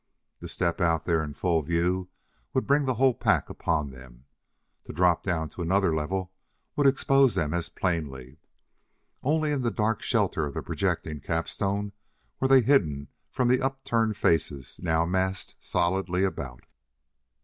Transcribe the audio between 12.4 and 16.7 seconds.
they hidden from the upturned faces now massed solidly about.